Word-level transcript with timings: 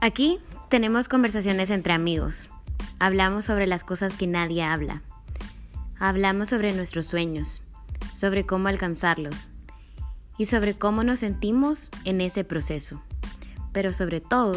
Aquí 0.00 0.38
tenemos 0.68 1.08
conversaciones 1.08 1.70
entre 1.70 1.92
amigos. 1.92 2.50
Hablamos 3.00 3.46
sobre 3.46 3.66
las 3.66 3.82
cosas 3.82 4.14
que 4.14 4.28
nadie 4.28 4.62
habla. 4.62 5.02
Hablamos 5.98 6.50
sobre 6.50 6.72
nuestros 6.72 7.06
sueños, 7.06 7.62
sobre 8.12 8.46
cómo 8.46 8.68
alcanzarlos 8.68 9.48
y 10.38 10.44
sobre 10.44 10.74
cómo 10.74 11.02
nos 11.02 11.18
sentimos 11.18 11.90
en 12.04 12.20
ese 12.20 12.44
proceso. 12.44 13.02
Pero 13.72 13.92
sobre 13.92 14.20
todo, 14.20 14.54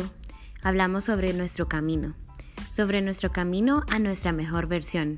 hablamos 0.62 1.06
sobre 1.06 1.34
nuestro 1.34 1.68
camino, 1.68 2.14
sobre 2.70 3.02
nuestro 3.02 3.32
camino 3.32 3.84
a 3.90 3.98
nuestra 3.98 4.34
mejor 4.34 4.68
versión 4.68 5.16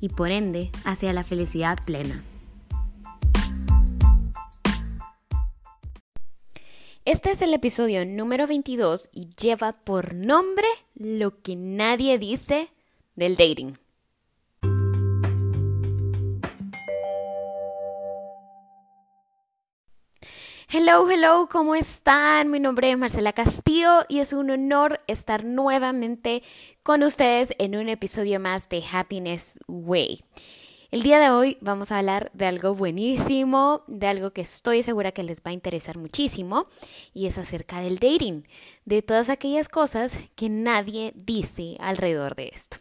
y 0.00 0.10
por 0.10 0.30
ende 0.30 0.70
hacia 0.84 1.12
la 1.12 1.24
felicidad 1.24 1.76
plena. 1.84 2.22
Este 7.06 7.30
es 7.30 7.40
el 7.40 7.54
episodio 7.54 8.04
número 8.04 8.48
22 8.48 9.10
y 9.12 9.28
lleva 9.40 9.74
por 9.74 10.12
nombre 10.12 10.66
lo 10.96 11.40
que 11.40 11.54
nadie 11.54 12.18
dice 12.18 12.68
del 13.14 13.36
dating. 13.36 13.78
Hello, 20.68 21.08
hello, 21.08 21.48
¿cómo 21.48 21.76
están? 21.76 22.50
Mi 22.50 22.58
nombre 22.58 22.90
es 22.90 22.98
Marcela 22.98 23.32
Castillo 23.32 24.00
y 24.08 24.18
es 24.18 24.32
un 24.32 24.50
honor 24.50 25.00
estar 25.06 25.44
nuevamente 25.44 26.42
con 26.82 27.04
ustedes 27.04 27.54
en 27.58 27.76
un 27.76 27.88
episodio 27.88 28.40
más 28.40 28.68
de 28.68 28.82
Happiness 28.92 29.60
Way. 29.68 30.24
El 30.92 31.02
día 31.02 31.18
de 31.18 31.30
hoy 31.30 31.58
vamos 31.60 31.90
a 31.90 31.98
hablar 31.98 32.30
de 32.32 32.46
algo 32.46 32.72
buenísimo, 32.72 33.82
de 33.88 34.06
algo 34.06 34.30
que 34.30 34.42
estoy 34.42 34.84
segura 34.84 35.10
que 35.10 35.24
les 35.24 35.40
va 35.40 35.50
a 35.50 35.52
interesar 35.52 35.98
muchísimo, 35.98 36.68
y 37.12 37.26
es 37.26 37.38
acerca 37.38 37.80
del 37.80 37.98
dating, 37.98 38.44
de 38.84 39.02
todas 39.02 39.28
aquellas 39.28 39.68
cosas 39.68 40.16
que 40.36 40.48
nadie 40.48 41.12
dice 41.16 41.76
alrededor 41.80 42.36
de 42.36 42.52
esto. 42.54 42.76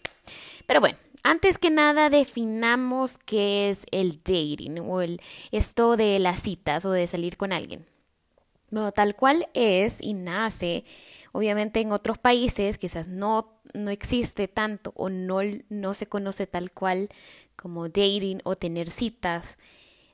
Pero 0.67 0.81
bueno, 0.81 0.99
antes 1.23 1.57
que 1.57 1.71
nada 1.71 2.11
definamos 2.11 3.17
qué 3.17 3.71
es 3.71 3.87
el 3.89 4.17
dating 4.17 4.81
o 4.81 5.01
el, 5.01 5.19
esto 5.51 5.97
de 5.97 6.19
las 6.19 6.43
citas 6.43 6.85
o 6.85 6.91
de 6.91 7.07
salir 7.07 7.37
con 7.37 7.53
alguien. 7.53 7.87
Bueno, 8.69 8.91
tal 8.91 9.15
cual 9.15 9.47
es 9.55 9.99
y 9.99 10.13
nace, 10.13 10.83
obviamente 11.35 11.81
en 11.81 11.91
otros 11.91 12.17
países 12.17 12.77
quizás 12.77 13.07
no, 13.07 13.59
no 13.73 13.91
existe 13.91 14.47
tanto 14.47 14.93
o 14.95 15.09
no, 15.09 15.39
no 15.69 15.93
se 15.93 16.07
conoce 16.07 16.47
tal 16.47 16.71
cual 16.71 17.09
como 17.55 17.89
dating 17.89 18.39
o 18.45 18.55
tener 18.55 18.89
citas. 18.89 19.59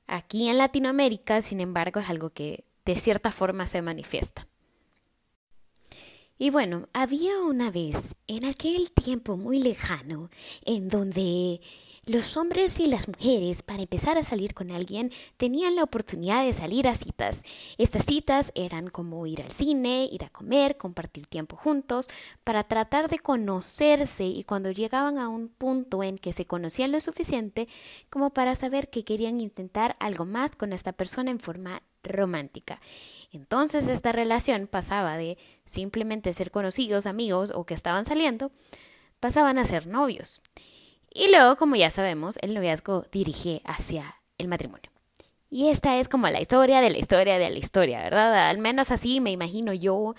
Aquí 0.07 0.49
en 0.49 0.57
Latinoamérica, 0.57 1.41
sin 1.41 1.61
embargo, 1.61 1.99
es 1.99 2.09
algo 2.09 2.31
que 2.31 2.65
de 2.85 2.95
cierta 2.95 3.31
forma 3.31 3.67
se 3.67 3.81
manifiesta. 3.81 4.47
Y 6.39 6.49
bueno, 6.49 6.89
había 6.91 7.39
una 7.43 7.69
vez, 7.69 8.15
en 8.25 8.45
aquel 8.45 8.91
tiempo 8.91 9.37
muy 9.37 9.59
lejano, 9.59 10.31
en 10.65 10.87
donde 10.87 11.61
los 12.05 12.35
hombres 12.35 12.79
y 12.79 12.87
las 12.87 13.07
mujeres, 13.07 13.61
para 13.61 13.83
empezar 13.83 14.17
a 14.17 14.23
salir 14.23 14.55
con 14.55 14.71
alguien, 14.71 15.11
tenían 15.37 15.75
la 15.75 15.83
oportunidad 15.83 16.43
de 16.43 16.51
salir 16.51 16.87
a 16.87 16.95
citas. 16.95 17.43
Estas 17.77 18.05
citas 18.05 18.51
eran 18.55 18.89
como 18.89 19.27
ir 19.27 19.43
al 19.43 19.51
cine, 19.51 20.09
ir 20.11 20.23
a 20.23 20.29
comer, 20.29 20.77
compartir 20.77 21.27
tiempo 21.27 21.55
juntos, 21.55 22.07
para 22.43 22.63
tratar 22.63 23.07
de 23.07 23.19
conocerse 23.19 24.25
y 24.25 24.43
cuando 24.43 24.71
llegaban 24.71 25.19
a 25.19 25.29
un 25.29 25.49
punto 25.49 26.01
en 26.01 26.17
que 26.17 26.33
se 26.33 26.45
conocían 26.45 26.91
lo 26.91 26.99
suficiente 27.01 27.67
como 28.09 28.31
para 28.31 28.55
saber 28.55 28.89
que 28.89 29.03
querían 29.03 29.39
intentar 29.39 29.95
algo 29.99 30.25
más 30.25 30.55
con 30.55 30.73
esta 30.73 30.93
persona 30.93 31.29
en 31.29 31.39
forma 31.39 31.83
romántica. 32.01 32.81
Entonces 33.31 33.87
esta 33.87 34.11
relación 34.11 34.65
pasaba 34.65 35.17
de 35.17 35.37
simplemente 35.65 36.33
ser 36.33 36.49
conocidos, 36.49 37.05
amigos 37.05 37.51
o 37.53 37.65
que 37.65 37.75
estaban 37.75 38.05
saliendo, 38.05 38.51
pasaban 39.19 39.59
a 39.59 39.65
ser 39.65 39.85
novios. 39.85 40.41
Y 41.13 41.29
luego, 41.29 41.57
como 41.57 41.75
ya 41.75 41.89
sabemos, 41.89 42.37
el 42.41 42.53
noviazgo 42.53 43.05
dirige 43.11 43.61
hacia 43.65 44.15
el 44.37 44.47
matrimonio. 44.47 44.89
Y 45.49 45.67
esta 45.67 45.99
es 45.99 46.07
como 46.07 46.29
la 46.29 46.39
historia 46.39 46.79
de 46.79 46.89
la 46.89 46.97
historia 46.97 47.37
de 47.37 47.49
la 47.49 47.59
historia, 47.59 47.99
¿verdad? 48.01 48.49
Al 48.49 48.57
menos 48.57 48.89
así 48.89 49.19
me 49.19 49.31
imagino 49.31 49.73
yo 49.73 50.15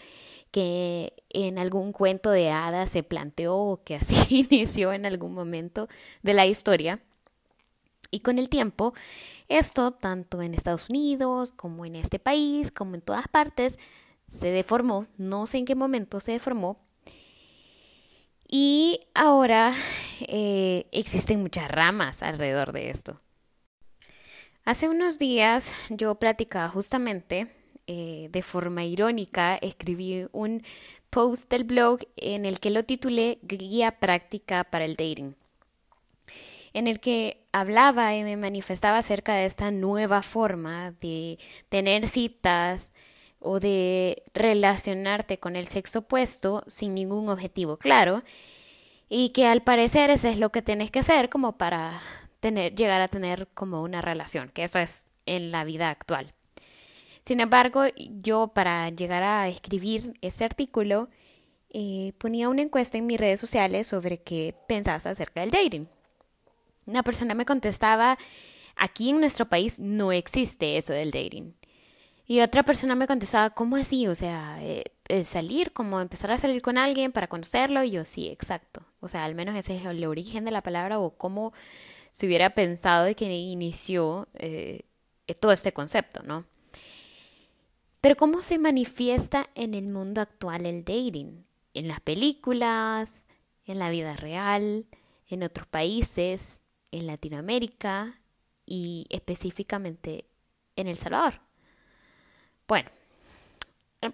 que 0.50 1.14
en 1.30 1.58
algún 1.58 1.92
cuento 1.92 2.30
de 2.30 2.50
hadas 2.50 2.90
se 2.90 3.02
planteó 3.02 3.56
o 3.56 3.82
que 3.82 3.94
así 3.94 4.14
inició 4.50 4.92
en 4.92 5.06
algún 5.06 5.32
momento 5.32 5.88
de 6.22 6.34
la 6.34 6.46
historia. 6.46 7.00
Y 8.10 8.20
con 8.20 8.38
el 8.38 8.50
tiempo, 8.50 8.92
esto, 9.48 9.92
tanto 9.92 10.42
en 10.42 10.52
Estados 10.52 10.90
Unidos 10.90 11.52
como 11.52 11.86
en 11.86 11.96
este 11.96 12.18
país, 12.18 12.70
como 12.70 12.94
en 12.94 13.00
todas 13.00 13.26
partes, 13.28 13.78
se 14.28 14.48
deformó, 14.48 15.06
no 15.16 15.46
sé 15.46 15.56
en 15.56 15.64
qué 15.64 15.74
momento 15.74 16.20
se 16.20 16.32
deformó, 16.32 16.78
y 18.54 19.00
ahora 19.14 19.72
eh, 20.28 20.86
existen 20.92 21.40
muchas 21.40 21.70
ramas 21.70 22.22
alrededor 22.22 22.72
de 22.72 22.90
esto. 22.90 23.18
Hace 24.66 24.90
unos 24.90 25.18
días 25.18 25.72
yo 25.88 26.14
platicaba 26.16 26.68
justamente 26.68 27.48
eh, 27.86 28.28
de 28.30 28.42
forma 28.42 28.84
irónica, 28.84 29.56
escribí 29.56 30.26
un 30.32 30.62
post 31.08 31.50
del 31.50 31.64
blog 31.64 32.00
en 32.16 32.44
el 32.44 32.60
que 32.60 32.68
lo 32.68 32.84
titulé 32.84 33.38
Guía 33.42 33.98
práctica 33.98 34.64
para 34.64 34.84
el 34.84 34.96
dating, 34.96 35.34
en 36.74 36.88
el 36.88 37.00
que 37.00 37.46
hablaba 37.52 38.14
y 38.14 38.22
me 38.22 38.36
manifestaba 38.36 38.98
acerca 38.98 39.32
de 39.32 39.46
esta 39.46 39.70
nueva 39.70 40.22
forma 40.22 40.92
de 41.00 41.38
tener 41.70 42.06
citas 42.06 42.94
o 43.42 43.60
de 43.60 44.22
relacionarte 44.34 45.38
con 45.38 45.56
el 45.56 45.66
sexo 45.66 46.00
opuesto 46.00 46.64
sin 46.66 46.94
ningún 46.94 47.28
objetivo 47.28 47.76
claro 47.76 48.22
y 49.08 49.30
que 49.30 49.46
al 49.46 49.62
parecer 49.62 50.10
ese 50.10 50.30
es 50.30 50.38
lo 50.38 50.50
que 50.50 50.62
tienes 50.62 50.90
que 50.90 51.00
hacer 51.00 51.28
como 51.28 51.58
para 51.58 52.00
tener, 52.40 52.74
llegar 52.74 53.00
a 53.00 53.08
tener 53.08 53.48
como 53.54 53.82
una 53.82 54.00
relación, 54.00 54.48
que 54.48 54.64
eso 54.64 54.78
es 54.78 55.04
en 55.26 55.50
la 55.50 55.64
vida 55.64 55.90
actual. 55.90 56.32
Sin 57.20 57.40
embargo, 57.40 57.84
yo 57.96 58.48
para 58.48 58.88
llegar 58.90 59.22
a 59.22 59.48
escribir 59.48 60.14
ese 60.22 60.44
artículo 60.44 61.08
eh, 61.70 62.12
ponía 62.18 62.48
una 62.48 62.62
encuesta 62.62 62.98
en 62.98 63.06
mis 63.06 63.18
redes 63.18 63.38
sociales 63.38 63.86
sobre 63.86 64.18
qué 64.18 64.54
pensabas 64.66 65.06
acerca 65.06 65.40
del 65.40 65.50
dating. 65.50 65.88
Una 66.86 67.02
persona 67.02 67.34
me 67.34 67.46
contestaba, 67.46 68.18
aquí 68.76 69.10
en 69.10 69.20
nuestro 69.20 69.46
país 69.46 69.78
no 69.78 70.10
existe 70.10 70.76
eso 70.76 70.92
del 70.92 71.10
dating. 71.10 71.54
Y 72.26 72.40
otra 72.40 72.62
persona 72.62 72.94
me 72.94 73.06
contestaba, 73.06 73.50
¿cómo 73.50 73.76
así? 73.76 74.06
O 74.06 74.14
sea, 74.14 74.58
eh, 74.62 74.84
eh, 75.08 75.24
salir, 75.24 75.72
como 75.72 76.00
empezar 76.00 76.30
a 76.32 76.38
salir 76.38 76.62
con 76.62 76.78
alguien 76.78 77.12
para 77.12 77.28
conocerlo. 77.28 77.82
Y 77.82 77.90
yo, 77.90 78.04
sí, 78.04 78.28
exacto. 78.28 78.84
O 79.00 79.08
sea, 79.08 79.24
al 79.24 79.34
menos 79.34 79.56
ese 79.56 79.76
es 79.76 79.84
el 79.84 80.04
origen 80.04 80.44
de 80.44 80.52
la 80.52 80.62
palabra 80.62 80.98
o 80.98 81.16
cómo 81.16 81.52
se 82.12 82.26
hubiera 82.26 82.50
pensado 82.54 83.04
de 83.04 83.14
que 83.14 83.24
inició 83.34 84.28
eh, 84.34 84.84
todo 85.40 85.52
este 85.52 85.72
concepto, 85.72 86.22
¿no? 86.22 86.44
Pero 88.00 88.16
¿cómo 88.16 88.40
se 88.40 88.58
manifiesta 88.58 89.48
en 89.54 89.74
el 89.74 89.88
mundo 89.88 90.20
actual 90.20 90.66
el 90.66 90.84
dating? 90.84 91.44
En 91.74 91.88
las 91.88 92.00
películas, 92.00 93.26
en 93.64 93.78
la 93.78 93.90
vida 93.90 94.14
real, 94.14 94.86
en 95.28 95.42
otros 95.42 95.66
países, 95.66 96.62
en 96.90 97.06
Latinoamérica 97.06 98.20
y 98.66 99.06
específicamente 99.08 100.26
en 100.76 100.88
El 100.88 100.98
Salvador. 100.98 101.40
Bueno, 102.72 102.88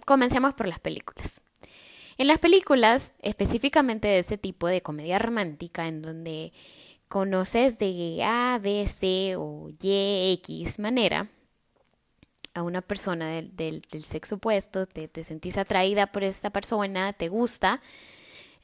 comencemos 0.05 0.53
por 0.55 0.67
las 0.67 0.81
películas. 0.81 1.41
En 2.17 2.27
las 2.27 2.41
películas, 2.41 3.15
específicamente 3.23 4.09
de 4.09 4.19
ese 4.19 4.37
tipo 4.37 4.67
de 4.67 4.83
comedia 4.83 5.21
romántica, 5.21 5.87
en 5.87 6.03
donde 6.03 6.53
conoces 7.07 7.79
de 7.79 8.21
A, 8.25 8.59
B, 8.61 8.89
C 8.89 9.37
o 9.37 9.69
Y, 9.81 10.33
X 10.41 10.81
manera 10.81 11.29
a 12.53 12.65
una 12.65 12.81
persona 12.81 13.29
del, 13.29 13.85
sexo 14.03 14.35
opuesto, 14.35 14.87
te, 14.87 15.07
te 15.07 15.23
sentís 15.23 15.57
atraída 15.57 16.09
por 16.09 16.25
esa 16.25 16.51
persona, 16.51 17.13
te 17.13 17.29
gusta, 17.29 17.81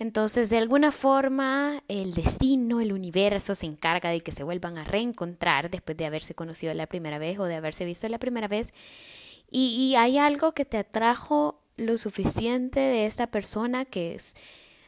entonces, 0.00 0.50
de 0.50 0.58
alguna 0.58 0.90
forma, 0.90 1.84
el 1.86 2.14
destino, 2.14 2.80
el 2.80 2.92
universo 2.92 3.54
se 3.54 3.66
encarga 3.66 4.10
de 4.10 4.22
que 4.22 4.32
se 4.32 4.42
vuelvan 4.42 4.76
a 4.76 4.82
reencontrar 4.82 5.70
después 5.70 5.96
de 5.96 6.06
haberse 6.06 6.34
conocido 6.34 6.74
la 6.74 6.88
primera 6.88 7.18
vez 7.18 7.38
o 7.38 7.44
de 7.44 7.54
haberse 7.54 7.84
visto 7.84 8.08
la 8.08 8.18
primera 8.18 8.48
vez 8.48 8.74
y, 9.50 9.94
hay 9.96 10.18
algo 10.18 10.52
que 10.52 10.64
te 10.64 10.78
atrajo 10.78 11.60
lo 11.76 11.98
suficiente 11.98 12.80
de 12.80 13.06
esta 13.06 13.28
persona 13.28 13.84
que 13.84 14.14
es, 14.14 14.36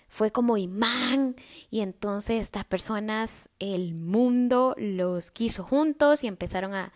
fue 0.08 0.32
como 0.32 0.56
imán 0.56 1.36
y 1.70 1.80
entonces 1.80 2.42
estas 2.42 2.64
personas, 2.64 3.48
el 3.58 3.94
mundo 3.94 4.74
los 4.78 5.30
quiso 5.30 5.62
juntos 5.62 6.24
y 6.24 6.26
empezaron 6.26 6.74
a, 6.74 6.92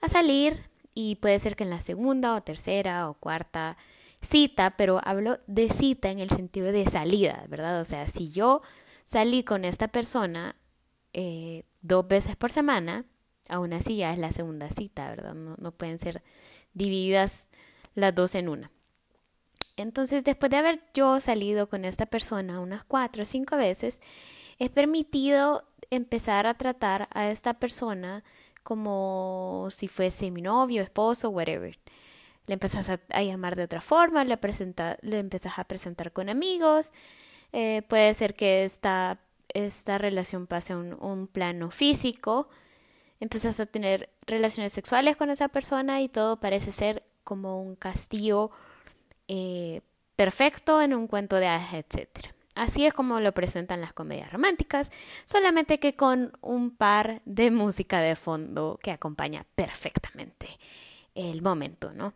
a 0.00 0.08
salir 0.08 0.70
y 0.94 1.16
puede 1.16 1.38
ser 1.38 1.56
que 1.56 1.64
en 1.64 1.70
la 1.70 1.80
segunda 1.80 2.34
o 2.34 2.42
tercera 2.42 3.08
o 3.08 3.14
cuarta 3.14 3.76
cita, 4.22 4.76
pero 4.76 5.00
hablo 5.04 5.38
de 5.46 5.68
cita 5.70 6.10
en 6.10 6.18
el 6.18 6.30
sentido 6.30 6.72
de 6.72 6.86
salida, 6.86 7.44
¿verdad? 7.48 7.80
O 7.80 7.84
sea, 7.84 8.08
si 8.08 8.30
yo 8.30 8.62
salí 9.04 9.44
con 9.44 9.64
esta 9.64 9.88
persona 9.88 10.56
eh, 11.12 11.64
dos 11.82 12.08
veces 12.08 12.36
por 12.36 12.50
semana, 12.50 13.04
aún 13.48 13.72
así 13.72 13.96
ya 13.96 14.12
es 14.12 14.18
la 14.18 14.32
segunda 14.32 14.70
cita, 14.70 15.08
¿verdad? 15.10 15.34
No, 15.34 15.56
no 15.58 15.72
pueden 15.72 15.98
ser 15.98 16.22
divididas 16.74 17.48
las 17.94 18.14
dos 18.14 18.34
en 18.34 18.48
una. 18.48 18.70
Entonces, 19.76 20.22
después 20.22 20.50
de 20.50 20.58
haber 20.58 20.82
yo 20.92 21.18
salido 21.20 21.68
con 21.68 21.84
esta 21.84 22.06
persona 22.06 22.60
unas 22.60 22.84
cuatro 22.84 23.22
o 23.22 23.26
cinco 23.26 23.56
veces, 23.56 24.02
es 24.58 24.70
permitido 24.70 25.64
empezar 25.90 26.46
a 26.46 26.54
tratar 26.54 27.08
a 27.12 27.30
esta 27.30 27.54
persona 27.54 28.22
como 28.62 29.68
si 29.70 29.88
fuese 29.88 30.30
mi 30.30 30.42
novio, 30.42 30.82
esposo, 30.82 31.30
whatever. 31.30 31.78
Le 32.46 32.54
empezás 32.54 32.88
a, 32.88 33.22
llamar 33.22 33.56
de 33.56 33.64
otra 33.64 33.80
forma, 33.80 34.24
le, 34.24 34.36
presenta, 34.36 34.98
le 35.02 35.18
empezás 35.18 35.58
a 35.58 35.64
presentar 35.64 36.12
con 36.12 36.28
amigos. 36.28 36.92
Eh, 37.52 37.82
puede 37.88 38.12
ser 38.14 38.34
que 38.34 38.64
esta, 38.64 39.18
esta 39.48 39.98
relación 39.98 40.46
pase 40.46 40.72
a 40.72 40.76
un 40.76 41.26
plano 41.26 41.70
físico. 41.70 42.48
Empezás 43.24 43.58
a 43.58 43.64
tener 43.64 44.10
relaciones 44.26 44.74
sexuales 44.74 45.16
con 45.16 45.30
esa 45.30 45.48
persona 45.48 46.02
y 46.02 46.10
todo 46.10 46.38
parece 46.38 46.72
ser 46.72 47.02
como 47.24 47.58
un 47.58 47.74
castillo 47.74 48.50
eh, 49.28 49.80
perfecto 50.14 50.82
en 50.82 50.92
un 50.92 51.06
cuento 51.06 51.36
de 51.36 51.46
hadas, 51.46 51.72
etc. 51.72 52.34
Así 52.54 52.84
es 52.84 52.92
como 52.92 53.20
lo 53.20 53.32
presentan 53.32 53.80
las 53.80 53.94
comedias 53.94 54.30
románticas, 54.30 54.92
solamente 55.24 55.80
que 55.80 55.96
con 55.96 56.36
un 56.42 56.76
par 56.76 57.22
de 57.24 57.50
música 57.50 58.02
de 58.02 58.14
fondo 58.14 58.78
que 58.82 58.90
acompaña 58.90 59.46
perfectamente 59.54 60.46
el 61.14 61.40
momento, 61.40 61.94
¿no? 61.94 62.12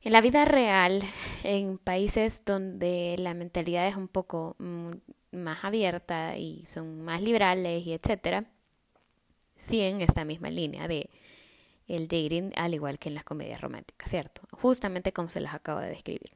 En 0.00 0.12
la 0.12 0.22
vida 0.22 0.46
real, 0.46 1.02
en 1.44 1.76
países 1.76 2.46
donde 2.46 3.16
la 3.18 3.34
mentalidad 3.34 3.86
es 3.86 3.96
un 3.96 4.08
poco 4.08 4.56
mm, 4.58 4.92
más 5.32 5.64
abierta 5.64 6.38
y 6.38 6.64
son 6.66 7.02
más 7.02 7.20
liberales 7.20 7.86
y 7.86 7.92
etcétera, 7.92 8.46
siguen 9.58 10.00
esta 10.00 10.24
misma 10.24 10.50
línea 10.50 10.88
de 10.88 11.10
el 11.86 12.08
dating 12.08 12.52
al 12.56 12.74
igual 12.74 12.98
que 12.98 13.08
en 13.08 13.14
las 13.14 13.24
comedias 13.24 13.60
románticas, 13.60 14.10
¿cierto? 14.10 14.42
Justamente 14.52 15.12
como 15.12 15.28
se 15.28 15.40
las 15.40 15.54
acabo 15.54 15.80
de 15.80 15.88
describir. 15.88 16.30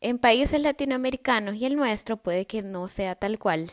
En 0.00 0.18
países 0.18 0.60
latinoamericanos 0.60 1.56
y 1.56 1.66
el 1.66 1.76
nuestro 1.76 2.16
puede 2.16 2.46
que 2.46 2.62
no 2.62 2.88
sea 2.88 3.16
tal 3.16 3.38
cual 3.38 3.72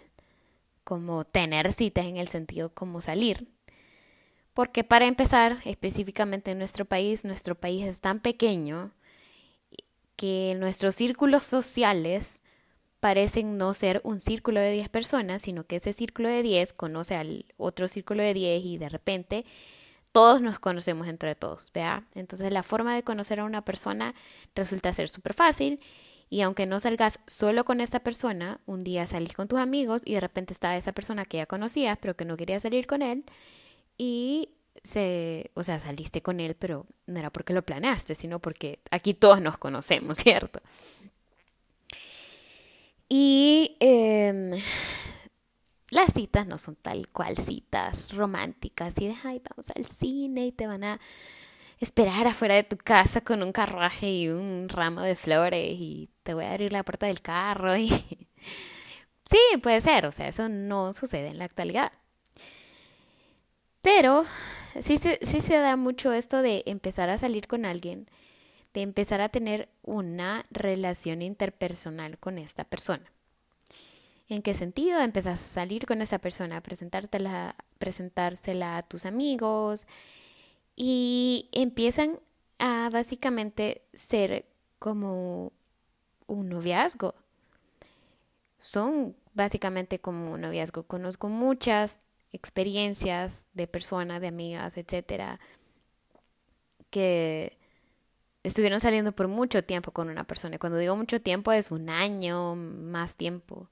como 0.84 1.26
tener 1.26 1.74
citas 1.74 2.06
en 2.06 2.18
el 2.18 2.28
sentido 2.28 2.74
como 2.74 3.02
salir. 3.02 3.48
Porque 4.54 4.84
para 4.84 5.06
empezar, 5.06 5.60
específicamente 5.66 6.52
en 6.52 6.58
nuestro 6.58 6.86
país, 6.86 7.24
nuestro 7.24 7.56
país 7.56 7.86
es 7.86 8.02
tan 8.02 8.20
pequeño 8.20 8.92
que 10.16 10.56
nuestros 10.58 10.96
círculos 10.96 11.46
sociales 11.46 12.42
parecen 13.00 13.58
no 13.58 13.74
ser 13.74 14.02
un 14.04 14.20
círculo 14.20 14.60
de 14.60 14.72
10 14.72 14.90
personas, 14.90 15.42
sino 15.42 15.66
que 15.66 15.78
ese 15.78 15.94
círculo 15.94 16.30
de 16.30 16.42
10 16.44 16.74
conoce 16.74 17.16
al 17.16 17.46
otro 17.58 17.88
círculo 17.88 18.24
de 18.24 18.34
10 18.34 18.66
y 18.66 18.78
de 18.78 18.90
repente 18.90 19.46
todos 20.12 20.42
nos 20.42 20.60
conocemos 20.60 21.08
entre 21.08 21.36
todos, 21.36 21.72
¿vea? 21.74 22.08
Entonces 22.16 22.52
la 22.52 22.64
forma 22.64 22.96
de 22.96 23.04
conocer 23.04 23.40
a 23.40 23.46
una 23.46 23.64
persona 23.64 24.16
resulta 24.56 24.94
ser 24.94 25.10
súper 25.10 25.34
fácil 25.34 25.80
y 26.30 26.42
aunque 26.42 26.66
no 26.66 26.80
salgas 26.80 27.20
solo 27.28 27.66
con 27.66 27.82
esa 27.82 28.00
persona, 28.00 28.60
un 28.66 28.84
día 28.84 29.06
salís 29.06 29.34
con 29.34 29.48
tus 29.48 29.60
amigos 29.60 30.02
y 30.04 30.16
de 30.16 30.22
repente 30.22 30.54
está 30.54 30.76
esa 30.76 30.92
persona 30.92 31.26
que 31.26 31.38
ya 31.38 31.46
conocías 31.46 31.98
pero 32.02 32.16
que 32.16 32.26
no 32.26 32.36
quería 32.36 32.60
salir 32.60 32.88
con 32.88 33.02
él 33.02 33.26
y 33.98 34.50
se, 34.84 35.52
o 35.54 35.64
sea, 35.64 35.80
saliste 35.80 36.22
con 36.22 36.40
él, 36.40 36.56
pero 36.56 36.86
no 37.08 37.20
era 37.20 37.32
porque 37.32 37.54
lo 37.54 37.64
planeaste, 37.64 38.16
sino 38.16 38.40
porque 38.40 38.80
aquí 38.92 39.14
todos 39.14 39.42
nos 39.42 39.58
conocemos, 39.58 40.18
¿cierto? 40.24 40.62
Y 43.10 43.78
eh, 43.80 44.62
las 45.90 46.14
citas 46.14 46.48
no 46.48 46.58
son 46.58 46.76
tal 46.76 47.08
cual 47.12 47.38
citas 47.38 48.14
románticas 48.14 49.00
y 49.00 49.08
de, 49.08 49.16
ay, 49.24 49.42
vamos 49.50 49.72
al 49.76 49.86
cine 49.86 50.48
y 50.48 50.52
te 50.52 50.68
van 50.68 50.84
a 50.84 51.00
esperar 51.80 52.28
afuera 52.28 52.56
de 52.56 52.64
tu 52.64 52.78
casa 52.78 53.22
con 53.22 53.44
un 53.44 53.52
carruaje 53.52 54.10
y 54.12 54.30
un 54.30 54.68
ramo 54.70 55.02
de 55.02 55.16
flores 55.16 55.76
y 55.78 56.10
te 56.24 56.34
voy 56.34 56.46
a 56.46 56.52
abrir 56.52 56.72
la 56.72 56.84
puerta 56.84 57.06
del 57.08 57.22
carro 57.22 57.78
y... 57.78 57.90
sí, 57.90 59.40
puede 59.62 59.82
ser, 59.82 60.06
o 60.06 60.12
sea, 60.12 60.28
eso 60.28 60.50
no 60.50 60.94
sucede 60.94 61.28
en 61.28 61.40
la 61.40 61.46
actualidad. 61.46 61.92
Pero 63.82 64.26
sí, 64.82 64.98
sí 64.98 65.42
se 65.42 65.58
da 65.58 65.76
mucho 65.78 66.12
esto 66.12 66.42
de 66.42 66.64
empezar 66.66 67.10
a 67.10 67.18
salir 67.18 67.48
con 67.48 67.66
alguien, 67.66 68.10
empezar 68.82 69.22
a 69.22 69.30
tener 69.30 69.70
una 69.84 70.46
relación 70.52 71.22
interpersonal 71.22 72.18
con 72.18 72.38
esta 72.38 72.64
persona. 72.64 73.12
¿En 74.30 74.42
qué 74.42 74.54
sentido? 74.54 75.00
Empezás 75.00 75.42
a 75.42 75.48
salir 75.48 75.86
con 75.86 76.02
esa 76.02 76.20
persona, 76.20 76.62
presentártela, 76.62 77.56
presentársela 77.80 78.78
a 78.78 78.82
tus 78.82 79.06
amigos 79.06 79.88
y 80.76 81.50
empiezan 81.54 82.20
a 82.60 82.90
básicamente 82.92 83.84
ser 83.94 84.46
como 84.80 85.54
un 86.28 86.50
noviazgo. 86.50 87.16
Son 88.60 89.16
básicamente 89.34 90.00
como 90.00 90.34
un 90.34 90.42
noviazgo. 90.42 90.84
Conozco 90.84 91.30
muchas 91.30 92.02
experiencias 92.32 93.48
de 93.54 93.68
personas, 93.68 94.20
de 94.20 94.28
amigas, 94.28 94.78
etcétera, 94.78 95.40
que 96.90 97.57
estuvieron 98.48 98.80
saliendo 98.80 99.12
por 99.12 99.28
mucho 99.28 99.64
tiempo 99.64 99.92
con 99.92 100.10
una 100.10 100.24
persona. 100.26 100.56
Y 100.56 100.60
cuando 100.60 100.78
digo 100.78 100.96
mucho 100.96 101.22
tiempo 101.22 101.52
es 101.52 101.72
un 101.72 101.90
año, 101.90 102.56
más 102.56 103.16
tiempo 103.16 103.70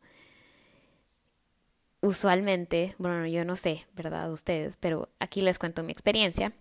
usualmente, 2.05 2.95
bueno, 2.97 3.25
yo 3.27 3.43
no 3.45 3.55
sé, 3.55 3.85
¿verdad? 3.93 4.31
Ustedes, 4.31 4.77
pero 4.77 5.09
aquí 5.19 5.41
les 5.41 5.59
cuento 5.59 5.83
mi 5.83 5.91
experiencia. 5.91 6.53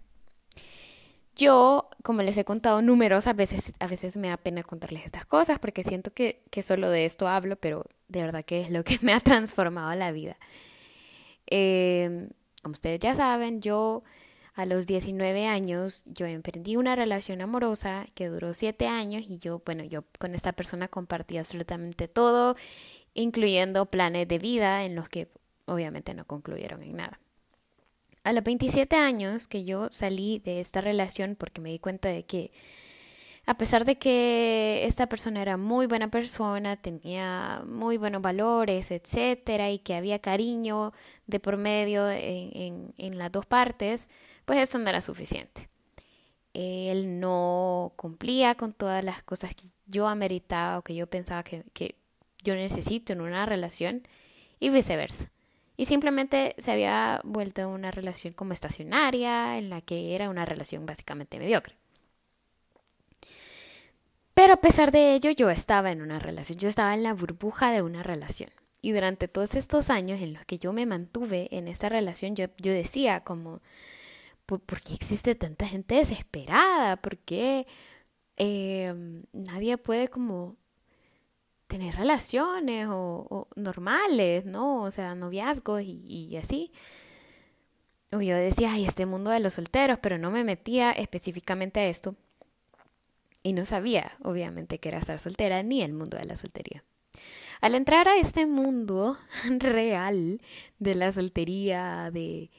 Yo, 1.37 1.91
como 2.03 2.23
les 2.23 2.37
he 2.39 2.45
contado 2.45 2.81
numerosas 2.81 3.35
veces, 3.35 3.75
a 3.81 3.87
veces 3.87 4.17
me 4.17 4.29
da 4.29 4.37
pena 4.37 4.63
contarles 4.63 5.05
estas 5.05 5.27
cosas 5.27 5.59
porque 5.59 5.83
siento 5.83 6.13
que, 6.13 6.43
que 6.51 6.63
solo 6.63 6.91
de 6.91 7.05
esto 7.05 7.29
hablo, 7.29 7.57
pero 7.57 7.85
de 8.09 8.23
verdad 8.23 8.45
que 8.45 8.61
es 8.63 8.71
lo 8.71 8.85
que 8.85 8.99
me 9.03 9.13
ha 9.13 9.21
transformado 9.21 9.95
la 9.95 10.13
vida. 10.13 10.37
Eh, 11.47 12.29
como 12.63 12.73
ustedes 12.73 13.01
ya 13.01 13.15
saben, 13.15 13.61
yo 13.61 14.03
a 14.55 14.67
los 14.67 14.87
19 14.87 15.47
años 15.47 16.05
yo 16.07 16.27
emprendí 16.27 16.77
una 16.77 16.95
relación 16.97 17.41
amorosa 17.41 18.07
que 18.15 18.29
duró 18.29 18.55
7 18.55 18.87
años 18.87 19.25
y 19.29 19.39
yo, 19.39 19.63
bueno, 19.65 19.85
yo 19.85 20.05
con 20.19 20.35
esta 20.35 20.53
persona 20.53 20.89
compartí 20.89 21.39
absolutamente 21.39 22.09
todo 22.09 22.57
incluyendo 23.15 23.87
planes 23.87 24.29
de 24.29 24.39
vida 24.39 24.85
en 24.85 24.95
los 24.95 25.09
que 25.09 25.29
obviamente 25.67 26.15
no 26.15 26.27
concluyeron 26.27 26.83
en 26.83 26.97
nada. 26.97 27.21
A 28.25 28.33
los 28.33 28.43
27 28.43 28.97
años 28.97 29.47
que 29.47 29.65
yo 29.65 29.89
salí 29.91 30.39
de 30.39 30.61
esta 30.61 30.81
relación 30.81 31.37
porque 31.37 31.61
me 31.61 31.71
di 31.71 31.79
cuenta 31.79 32.09
de 32.09 32.25
que 32.25 32.53
a 33.47 33.59
pesar 33.59 33.85
de 33.85 33.99
que 33.99 34.85
esta 34.87 35.07
persona 35.07 35.43
era 35.43 35.59
muy 35.59 35.87
buena 35.87 36.11
persona, 36.11 36.77
tenía 36.77 37.63
muy 37.67 37.99
buenos 37.99 38.23
valores, 38.23 38.91
etcétera, 38.91 39.71
y 39.71 39.79
que 39.79 39.95
había 39.95 40.19
cariño 40.19 40.93
de 41.27 41.41
por 41.41 41.59
medio 41.59 42.09
en, 42.11 42.95
en, 42.97 43.19
las 43.19 43.31
dos 43.31 43.45
partes, 43.45 44.09
pues 44.45 44.59
eso 44.59 44.79
no 44.79 44.89
era 44.89 45.01
suficiente. 45.01 45.69
Él 46.53 47.21
no 47.21 47.93
cumplía 47.97 48.55
con 48.55 48.73
todas 48.73 49.03
las 49.03 49.23
cosas 49.23 49.55
que 49.55 49.69
yo 49.87 50.07
ameritaba 50.07 50.79
o 50.79 50.83
que 50.83 50.95
yo 50.95 51.07
pensaba 51.07 51.43
que, 51.43 51.65
que 51.73 51.97
yo 52.43 52.55
necesito 52.55 53.13
en 53.13 53.21
una 53.21 53.47
relación 53.47 54.07
y 54.61 54.71
viceversa. 54.71 55.31
Y 55.77 55.87
simplemente 55.87 56.55
se 56.59 56.71
había 56.71 57.21
vuelto 57.25 57.69
una 57.69 57.91
relación 57.91 58.33
como 58.33 58.53
estacionaria, 58.53 59.59
en 59.59 59.71
la 59.71 59.81
que 59.81 60.15
era 60.15 60.31
una 60.31 60.45
relación 60.45 60.87
básicamente 60.87 61.39
mediocre. 61.39 61.75
Pero 64.35 64.55
a 64.55 64.61
pesar 64.61 64.93
de 64.93 65.15
ello, 65.15 65.31
yo 65.31 65.51
estaba 65.51 65.91
en 65.91 66.03
una 66.03 66.19
relación, 66.19 66.59
yo 66.59 66.69
estaba 66.69 66.95
en 66.95 67.03
la 67.03 67.15
burbuja 67.15 67.73
de 67.73 67.83
una 67.83 68.03
relación. 68.03 68.51
Y 68.83 68.93
durante 68.93 69.29
todos 69.29 69.55
estos 69.55 69.91
años 69.91 70.21
en 70.21 70.35
los 70.35 70.45
que 70.45 70.59
yo 70.59 70.73
me 70.73 70.87
mantuve 70.87 71.49
en 71.51 71.69
esa 71.69 71.89
relación, 71.89 72.37
yo, 72.37 72.47
yo 72.59 72.73
decía 72.73 73.21
como, 73.21 73.61
¿por, 74.47 74.81
qué 74.81 74.95
existe 74.95 75.35
tanta 75.35 75.67
gente 75.67 75.97
desesperada? 75.97 76.97
¿Por 76.97 77.19
qué 77.19 77.67
eh, 78.37 79.23
nadie 79.33 79.79
puede 79.79 80.09
como 80.09 80.57
tener 81.67 81.97
relaciones 81.97 82.89
o, 82.91 83.49
normales, 83.57 84.45
¿no? 84.45 84.83
O 84.83 84.91
sea, 84.91 85.15
noviazgos 85.15 85.83
y, 85.85 86.37
así. 86.37 86.73
Yo 88.13 88.37
decía, 88.37 88.73
ay, 88.73 88.85
este 88.85 89.07
mundo 89.07 89.31
de 89.31 89.41
los 89.41 89.55
solteros, 89.55 89.99
pero 90.01 90.19
no 90.19 90.31
me 90.31 90.45
metía 90.45 90.93
específicamente 90.93 91.81
a 91.81 91.87
esto. 91.87 92.15
Y 93.43 93.53
no 93.53 93.65
sabía, 93.65 94.17
obviamente, 94.23 94.79
que 94.79 94.89
era 94.89 94.99
estar 94.99 95.19
soltera 95.19 95.63
ni 95.63 95.83
el 95.83 95.93
mundo 95.93 96.17
de 96.17 96.25
la 96.25 96.37
soltería. 96.37 96.85
Al 97.61 97.75
entrar 97.75 98.09
a 98.09 98.19
este 98.19 98.47
mundo 98.47 99.19
real 99.59 100.41
de 100.79 100.95
la 100.95 101.13
soltería, 101.13 102.11
de, 102.13 102.51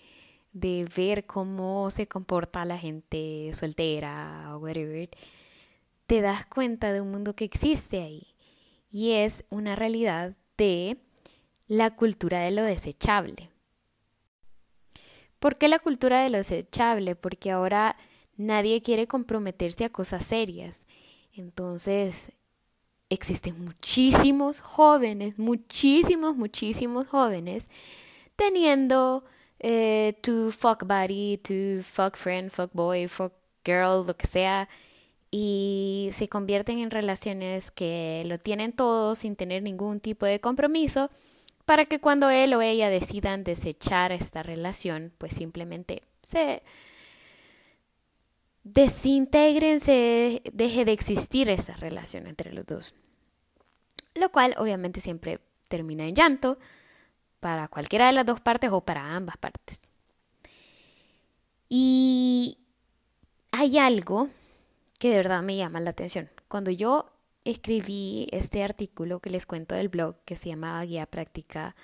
de 0.56 0.88
ver 0.96 1.26
cómo 1.26 1.92
se 1.92 2.08
comporta 2.08 2.64
la 2.64 2.78
gente 2.78 3.52
soltera 3.56 4.56
o 4.56 4.60
whatever, 4.60 5.10
te 6.08 6.22
das 6.22 6.46
cuenta 6.46 6.94
de 6.94 7.02
un 7.02 7.12
mundo 7.12 7.36
que 7.36 7.44
existe 7.44 8.02
ahí 8.02 8.26
y 8.90 9.12
es 9.12 9.44
una 9.50 9.76
realidad 9.76 10.34
de 10.58 10.98
la 11.68 11.94
cultura 11.98 12.40
de 12.40 12.52
lo 12.52 12.64
desechable. 12.64 13.50
¿Por 15.40 15.58
qué 15.58 15.68
la 15.68 15.80
cultura 15.80 16.24
de 16.24 16.30
lo 16.30 16.38
desechable? 16.38 17.18
Porque 17.18 17.52
ahora 17.52 17.98
nadie 18.38 18.82
quiere 18.82 19.08
comprometerse 19.08 19.84
a 19.84 19.90
cosas 19.90 20.26
serias. 20.26 20.88
Entonces, 21.34 22.32
existen 23.10 23.62
muchísimos 23.62 24.62
jóvenes, 24.62 25.38
muchísimos, 25.38 26.38
muchísimos 26.38 27.08
jóvenes 27.10 27.70
teniendo 28.38 29.26
eh, 29.60 30.16
fuck 30.52 30.86
buddy, 30.86 31.38
tu 31.38 31.84
fuck 31.84 32.16
friend, 32.16 32.52
fuck 32.52 32.72
boy, 32.74 33.08
fuck 33.08 33.34
girl, 33.64 34.06
lo 34.06 34.16
que 34.16 34.28
sea, 34.28 34.70
y 35.32 36.10
se 36.14 36.28
convierten 36.28 36.80
en 36.80 36.92
relaciones 36.92 37.72
que 37.72 38.24
lo 38.26 38.40
tienen 38.40 38.74
todo 38.74 39.16
sin 39.16 39.36
tener 39.36 39.64
ningún 39.64 40.00
tipo 40.00 40.26
de 40.26 40.40
compromiso 40.40 41.10
para 41.66 41.86
que 41.86 42.00
cuando 42.00 42.30
él 42.30 42.54
o 42.54 42.62
ella 42.62 42.90
decidan 42.90 43.44
desechar 43.44 44.12
esta 44.12 44.44
relación, 44.44 45.12
pues 45.18 45.34
simplemente 45.34 46.04
se 46.22 46.62
desintegren, 48.64 49.80
se 49.80 50.42
deje 50.54 50.86
de 50.86 50.92
existir 50.92 51.50
esa 51.50 51.74
relación 51.74 52.28
entre 52.28 52.54
los 52.54 52.66
dos. 52.66 52.94
Lo 54.14 54.32
cual 54.32 54.56
obviamente 54.58 55.02
siempre 55.02 55.40
termina 55.68 56.06
en 56.08 56.16
llanto 56.16 56.58
para 57.46 57.68
cualquiera 57.68 58.08
de 58.08 58.14
las 58.14 58.26
dos 58.26 58.42
partes 58.42 58.72
o 58.72 58.82
para 58.82 59.16
ambas 59.16 59.38
partes. 59.38 59.88
Y 61.70 62.58
hay 63.52 63.78
algo 63.78 64.30
que 64.98 65.12
de 65.12 65.18
verdad 65.18 65.44
me 65.44 65.56
llama 65.56 65.80
la 65.80 65.92
atención. 65.92 66.28
Cuando 66.48 66.72
yo 66.72 67.06
escribí 67.44 68.28
este 68.32 68.64
artículo 68.64 69.20
que 69.20 69.30
les 69.30 69.46
cuento 69.46 69.76
del 69.76 69.90
blog 69.90 70.16
que 70.26 70.36
se 70.36 70.50
llamaba 70.50 70.84
Guía 70.86 71.06
Práctica 71.06 71.76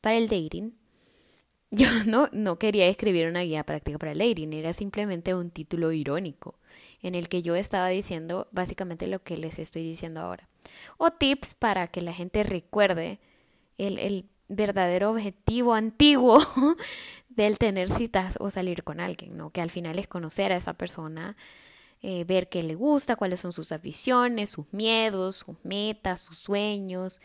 para 0.00 0.16
el 0.16 0.26
Dating, 0.26 0.72
yo 1.70 1.88
no, 2.06 2.30
no 2.32 2.58
quería 2.58 2.88
escribir 2.88 3.26
una 3.26 3.42
guía 3.42 3.64
práctica 3.64 3.98
para 3.98 4.12
el 4.12 4.18
dating, 4.20 4.54
era 4.54 4.72
simplemente 4.72 5.34
un 5.34 5.50
título 5.50 5.92
irónico 5.92 6.58
en 7.02 7.14
el 7.14 7.28
que 7.28 7.42
yo 7.42 7.56
estaba 7.56 7.88
diciendo 7.88 8.48
básicamente 8.52 9.06
lo 9.06 9.22
que 9.22 9.36
les 9.36 9.58
estoy 9.58 9.82
diciendo 9.82 10.20
ahora. 10.22 10.48
O 10.96 11.10
tips 11.10 11.52
para 11.52 11.88
que 11.88 12.00
la 12.00 12.14
gente 12.14 12.42
recuerde 12.42 13.20
el, 13.76 13.98
el 13.98 14.24
verdadero 14.50 15.12
objetivo 15.12 15.74
antiguo 15.74 16.38
del 17.28 17.58
tener 17.58 17.88
citas 17.88 18.36
o 18.40 18.50
salir 18.50 18.82
con 18.84 19.00
alguien, 19.00 19.36
¿no? 19.36 19.50
Que 19.50 19.62
al 19.62 19.70
final 19.70 19.98
es 19.98 20.08
conocer 20.08 20.52
a 20.52 20.56
esa 20.56 20.74
persona, 20.74 21.36
eh, 22.02 22.24
ver 22.24 22.48
qué 22.48 22.62
le 22.62 22.74
gusta, 22.74 23.16
cuáles 23.16 23.40
son 23.40 23.52
sus 23.52 23.72
aficiones, 23.72 24.50
sus 24.50 24.66
miedos, 24.72 25.36
sus 25.36 25.56
metas, 25.62 26.20
sus 26.20 26.36
sueños, 26.36 27.20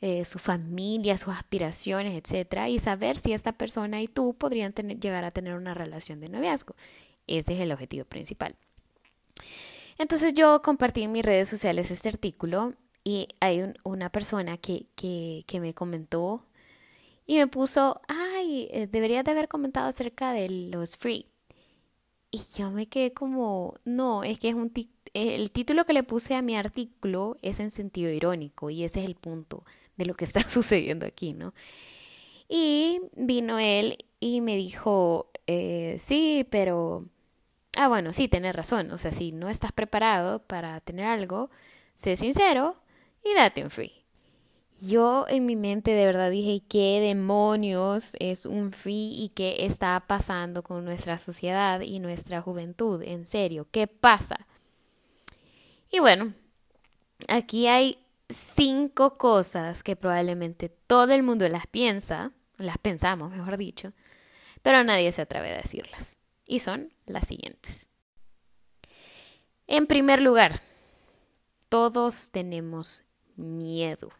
eh, 0.00 0.24
su 0.24 0.38
familia, 0.38 1.16
sus 1.16 1.34
aspiraciones, 1.34 2.14
etcétera, 2.14 2.68
y 2.68 2.78
saber 2.78 3.16
si 3.16 3.32
esta 3.32 3.52
persona 3.52 4.00
y 4.02 4.06
tú 4.06 4.34
podrían 4.34 4.72
llegar 4.72 5.24
a 5.24 5.30
tener 5.30 5.54
una 5.54 5.74
relación 5.74 6.20
de 6.20 6.28
noviazgo. 6.28 6.76
Ese 7.26 7.54
es 7.54 7.60
el 7.60 7.72
objetivo 7.72 8.04
principal. 8.04 8.54
Entonces 9.98 10.34
yo 10.34 10.62
compartí 10.62 11.02
en 11.02 11.12
mis 11.12 11.24
redes 11.24 11.48
sociales 11.48 11.90
este 11.90 12.10
artículo 12.10 12.74
y 13.02 13.28
hay 13.40 13.72
una 13.82 14.10
persona 14.10 14.58
que 14.58 15.44
me 15.60 15.74
comentó 15.74 16.44
y 17.28 17.36
me 17.38 17.46
puso, 17.46 18.00
ay, 18.08 18.68
eh, 18.72 18.88
deberías 18.90 19.24
de 19.24 19.32
haber 19.32 19.48
comentado 19.48 19.86
acerca 19.88 20.32
de 20.32 20.48
los 20.48 20.96
free. 20.96 21.28
Y 22.30 22.40
yo 22.56 22.70
me 22.70 22.88
quedé 22.88 23.12
como, 23.12 23.74
no, 23.84 24.24
es 24.24 24.38
que 24.38 24.48
es 24.50 24.54
un 24.54 24.72
el 25.14 25.50
título 25.50 25.84
que 25.86 25.92
le 25.94 26.02
puse 26.02 26.34
a 26.34 26.42
mi 26.42 26.56
artículo 26.56 27.36
es 27.42 27.60
en 27.60 27.70
sentido 27.70 28.10
irónico 28.10 28.70
y 28.70 28.84
ese 28.84 29.00
es 29.00 29.06
el 29.06 29.14
punto 29.14 29.64
de 29.96 30.06
lo 30.06 30.14
que 30.14 30.24
está 30.26 30.40
sucediendo 30.48 31.06
aquí, 31.06 31.32
¿no? 31.34 31.54
Y 32.48 33.00
vino 33.16 33.58
él 33.58 33.98
y 34.20 34.40
me 34.40 34.56
dijo, 34.56 35.30
eh, 35.46 35.96
sí, 35.98 36.46
pero, 36.50 37.06
ah, 37.76 37.88
bueno, 37.88 38.12
sí, 38.14 38.28
tienes 38.28 38.56
razón, 38.56 38.90
o 38.92 38.98
sea, 38.98 39.12
si 39.12 39.32
no 39.32 39.48
estás 39.50 39.72
preparado 39.72 40.40
para 40.40 40.80
tener 40.80 41.06
algo, 41.06 41.50
sé 41.94 42.16
sincero 42.16 42.76
y 43.24 43.34
date 43.34 43.64
un 43.64 43.70
free. 43.70 43.97
Yo 44.80 45.26
en 45.28 45.44
mi 45.44 45.56
mente 45.56 45.90
de 45.90 46.06
verdad 46.06 46.30
dije, 46.30 46.62
¿qué 46.68 47.00
demonios 47.00 48.14
es 48.20 48.46
un 48.46 48.72
free 48.72 49.12
y 49.12 49.30
qué 49.30 49.66
está 49.66 50.04
pasando 50.06 50.62
con 50.62 50.84
nuestra 50.84 51.18
sociedad 51.18 51.80
y 51.80 51.98
nuestra 51.98 52.40
juventud? 52.40 53.02
En 53.02 53.26
serio, 53.26 53.66
¿qué 53.72 53.88
pasa? 53.88 54.46
Y 55.90 55.98
bueno, 55.98 56.32
aquí 57.26 57.66
hay 57.66 57.98
cinco 58.28 59.18
cosas 59.18 59.82
que 59.82 59.96
probablemente 59.96 60.68
todo 60.68 61.12
el 61.12 61.24
mundo 61.24 61.48
las 61.48 61.66
piensa, 61.66 62.30
las 62.56 62.78
pensamos, 62.78 63.32
mejor 63.32 63.56
dicho, 63.56 63.92
pero 64.62 64.84
nadie 64.84 65.10
se 65.10 65.22
atreve 65.22 65.54
a 65.54 65.56
decirlas. 65.56 66.20
Y 66.46 66.60
son 66.60 66.92
las 67.04 67.26
siguientes. 67.26 67.88
En 69.66 69.86
primer 69.86 70.22
lugar, 70.22 70.60
todos 71.68 72.30
tenemos 72.30 73.02
miedo. 73.36 74.10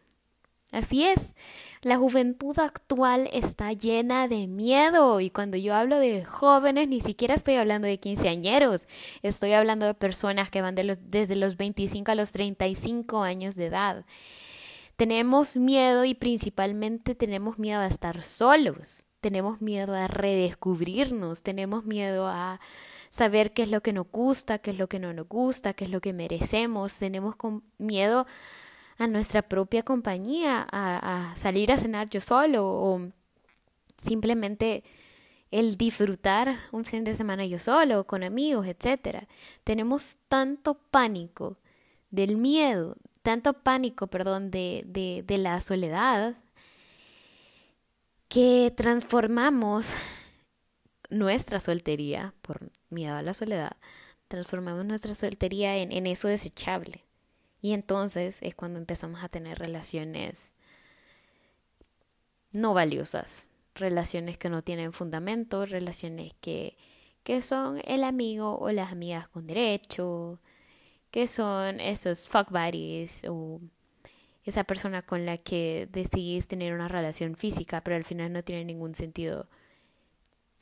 Así 0.70 1.06
es, 1.06 1.34
la 1.80 1.96
juventud 1.96 2.58
actual 2.58 3.30
está 3.32 3.72
llena 3.72 4.28
de 4.28 4.46
miedo 4.46 5.20
y 5.20 5.30
cuando 5.30 5.56
yo 5.56 5.74
hablo 5.74 5.98
de 5.98 6.24
jóvenes 6.24 6.88
ni 6.88 7.00
siquiera 7.00 7.34
estoy 7.34 7.54
hablando 7.54 7.88
de 7.88 7.98
quinceañeros, 7.98 8.86
estoy 9.22 9.52
hablando 9.52 9.86
de 9.86 9.94
personas 9.94 10.50
que 10.50 10.60
van 10.60 10.74
de 10.74 10.84
los, 10.84 10.98
desde 11.02 11.36
los 11.36 11.56
25 11.56 12.10
a 12.10 12.14
los 12.14 12.32
35 12.32 13.22
años 13.22 13.54
de 13.54 13.66
edad. 13.66 14.04
Tenemos 14.96 15.56
miedo 15.56 16.04
y 16.04 16.14
principalmente 16.14 17.14
tenemos 17.14 17.58
miedo 17.58 17.80
a 17.80 17.86
estar 17.86 18.20
solos, 18.20 19.06
tenemos 19.20 19.62
miedo 19.62 19.94
a 19.94 20.06
redescubrirnos, 20.08 21.42
tenemos 21.42 21.84
miedo 21.84 22.28
a 22.28 22.60
saber 23.08 23.52
qué 23.52 23.62
es 23.62 23.70
lo 23.70 23.80
que 23.80 23.92
nos 23.92 24.10
gusta, 24.10 24.58
qué 24.58 24.72
es 24.72 24.76
lo 24.78 24.88
que 24.88 24.98
no 24.98 25.12
nos 25.12 25.28
gusta, 25.28 25.72
qué 25.72 25.84
es 25.84 25.90
lo 25.90 26.00
que 26.00 26.12
merecemos, 26.12 26.94
tenemos 26.96 27.36
miedo 27.78 28.20
a 28.20 28.26
nuestra 29.06 29.42
propia 29.42 29.82
compañía, 29.82 30.66
a, 30.70 31.32
salir 31.36 31.70
a 31.72 31.78
cenar 31.78 32.08
yo 32.10 32.20
solo 32.20 32.66
o 32.66 33.00
simplemente 33.96 34.82
el 35.50 35.76
disfrutar 35.76 36.56
un 36.72 36.84
fin 36.84 37.04
de 37.04 37.14
semana 37.14 37.46
yo 37.46 37.58
solo, 37.58 38.06
con 38.06 38.22
amigos, 38.22 38.66
etcétera. 38.66 39.28
Tenemos 39.64 40.18
tanto 40.28 40.74
pánico 40.74 41.58
del 42.10 42.36
miedo, 42.36 42.96
tanto 43.22 43.54
pánico, 43.54 44.08
perdón, 44.08 44.50
de, 44.50 44.82
de, 44.86 45.22
de 45.24 45.38
la 45.38 45.60
soledad, 45.60 46.36
que 48.28 48.72
transformamos 48.76 49.94
nuestra 51.08 51.60
soltería, 51.60 52.34
por 52.42 52.70
miedo 52.90 53.16
a 53.16 53.22
la 53.22 53.32
soledad, 53.32 53.76
transformamos 54.28 54.84
nuestra 54.84 55.14
soltería 55.14 55.78
en 55.78 56.06
eso 56.06 56.28
desechable. 56.28 57.07
Y 57.60 57.72
entonces 57.72 58.42
es 58.42 58.54
cuando 58.54 58.78
empezamos 58.78 59.22
a 59.22 59.28
tener 59.28 59.58
relaciones 59.58 60.54
no 62.52 62.74
valiosas, 62.74 63.50
relaciones 63.74 64.38
que 64.38 64.48
no 64.48 64.62
tienen 64.62 64.92
fundamento, 64.92 65.66
relaciones 65.66 66.34
que, 66.40 66.76
que 67.22 67.42
son 67.42 67.80
el 67.84 68.04
amigo 68.04 68.58
o 68.58 68.70
las 68.70 68.92
amigas 68.92 69.28
con 69.28 69.46
derecho, 69.46 70.40
que 71.10 71.26
son 71.26 71.80
esos 71.80 72.28
fuck 72.28 72.50
buddies 72.50 73.24
o 73.28 73.60
esa 74.44 74.64
persona 74.64 75.02
con 75.02 75.26
la 75.26 75.36
que 75.36 75.88
decidís 75.92 76.48
tener 76.48 76.72
una 76.72 76.88
relación 76.88 77.36
física, 77.36 77.82
pero 77.82 77.96
al 77.96 78.04
final 78.04 78.32
no 78.32 78.42
tiene 78.42 78.64
ningún 78.64 78.94
sentido 78.94 79.48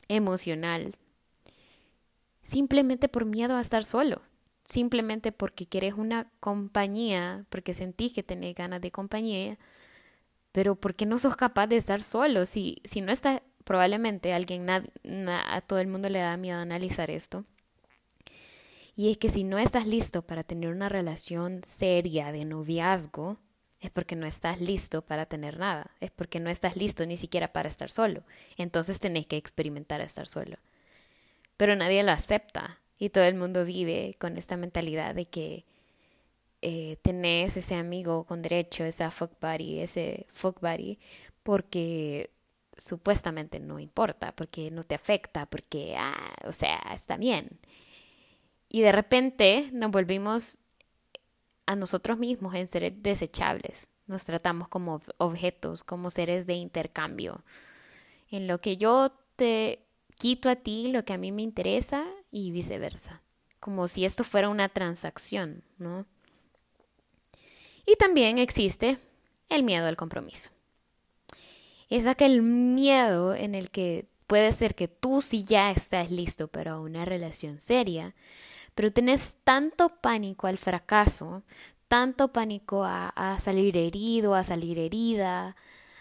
emocional, 0.09 0.95
simplemente 2.41 3.07
por 3.07 3.25
miedo 3.25 3.55
a 3.55 3.61
estar 3.61 3.83
solo 3.83 4.21
simplemente 4.67 5.31
porque 5.31 5.65
quieres 5.65 5.93
una 5.93 6.29
compañía, 6.41 7.45
porque 7.49 7.73
sentís 7.73 8.13
que 8.13 8.21
tenés 8.21 8.53
ganas 8.53 8.81
de 8.81 8.91
compañía, 8.91 9.57
pero 10.51 10.75
porque 10.75 11.05
no 11.05 11.17
sos 11.19 11.37
capaz 11.37 11.67
de 11.67 11.77
estar 11.77 12.03
solo. 12.03 12.45
Si, 12.45 12.81
si 12.83 12.99
no 12.99 13.13
está, 13.13 13.43
probablemente 13.63 14.33
alguien, 14.33 14.69
a 14.69 15.61
todo 15.61 15.79
el 15.79 15.87
mundo 15.87 16.09
le 16.09 16.19
da 16.19 16.35
miedo 16.35 16.59
analizar 16.59 17.09
esto. 17.09 17.45
Y 18.95 19.11
es 19.11 19.17
que 19.17 19.29
si 19.29 19.43
no 19.45 19.57
estás 19.57 19.87
listo 19.87 20.23
para 20.23 20.43
tener 20.43 20.69
una 20.69 20.89
relación 20.89 21.63
seria 21.63 22.31
de 22.33 22.43
noviazgo, 22.43 23.37
es 23.79 23.89
porque 23.91 24.15
no 24.15 24.25
estás 24.25 24.59
listo 24.59 25.01
para 25.01 25.27
tener 25.27 25.59
nada, 25.59 25.91
es 26.01 26.11
porque 26.11 26.39
no 26.39 26.49
estás 26.49 26.75
listo 26.75 27.05
ni 27.05 27.15
siquiera 27.15 27.53
para 27.53 27.69
estar 27.69 27.89
solo. 27.89 28.23
Entonces 28.57 28.99
tenés 28.99 29.27
que 29.27 29.37
experimentar 29.37 30.01
estar 30.01 30.27
solo. 30.27 30.57
Pero 31.55 31.75
nadie 31.75 32.03
lo 32.03 32.11
acepta. 32.11 32.81
Y 32.99 33.09
todo 33.09 33.23
el 33.25 33.35
mundo 33.35 33.65
vive 33.65 34.15
con 34.19 34.37
esta 34.37 34.57
mentalidad 34.57 35.13
de 35.13 35.25
que 35.25 35.65
eh, 36.61 36.97
tenés 37.03 37.57
ese 37.57 37.75
amigo 37.75 38.23
con 38.23 38.41
derecho, 38.41 38.83
esa 38.83 39.11
fuck 39.11 39.39
buddy, 39.39 39.79
ese 39.79 40.25
fuck 40.31 40.59
buddy, 40.59 40.99
porque 41.43 42.31
supuestamente 42.77 43.59
no 43.59 43.79
importa, 43.79 44.35
porque 44.35 44.71
no 44.71 44.83
te 44.83 44.95
afecta, 44.95 45.45
porque, 45.45 45.95
ah, 45.97 46.35
o 46.45 46.51
sea, 46.51 46.77
está 46.93 47.17
bien. 47.17 47.59
Y 48.69 48.81
de 48.81 48.91
repente 48.91 49.69
nos 49.71 49.91
volvimos 49.91 50.59
a 51.65 51.75
nosotros 51.75 52.17
mismos 52.17 52.55
en 52.55 52.67
seres 52.67 52.93
desechables. 53.03 53.89
Nos 54.07 54.25
tratamos 54.25 54.67
como 54.69 55.01
objetos, 55.17 55.83
como 55.83 56.09
seres 56.09 56.47
de 56.47 56.53
intercambio. 56.53 57.43
En 58.29 58.47
lo 58.47 58.59
que 58.59 58.77
yo 58.77 59.11
te 59.35 59.85
quito 60.17 60.49
a 60.49 60.55
ti 60.55 60.87
lo 60.87 61.05
que 61.05 61.13
a 61.13 61.17
mí 61.17 61.31
me 61.31 61.43
interesa 61.43 62.05
y 62.37 62.51
viceversa, 62.51 63.21
como 63.59 63.87
si 63.87 64.05
esto 64.05 64.23
fuera 64.23 64.49
una 64.49 64.69
transacción, 64.69 65.63
¿no? 65.79 66.05
Y 67.85 67.95
también 67.95 68.37
existe 68.37 68.97
el 69.49 69.63
miedo 69.63 69.87
al 69.87 69.97
compromiso. 69.97 70.51
Es 71.89 72.05
aquel 72.05 72.41
miedo 72.41 73.33
en 73.33 73.55
el 73.55 73.71
que 73.71 74.07
puede 74.27 74.51
ser 74.51 74.75
que 74.75 74.87
tú 74.87 75.21
sí 75.21 75.45
ya 75.45 75.71
estás 75.71 76.11
listo 76.11 76.47
para 76.47 76.79
una 76.79 77.05
relación 77.05 77.59
seria, 77.59 78.13
pero 78.75 78.91
tienes 78.91 79.37
tanto 79.43 79.89
pánico 79.89 80.45
al 80.45 80.59
fracaso, 80.59 81.43
tanto 81.87 82.33
pánico 82.33 82.83
a, 82.83 83.09
a 83.09 83.39
salir 83.39 83.77
herido, 83.77 84.35
a 84.35 84.43
salir 84.43 84.77
herida, 84.77 85.55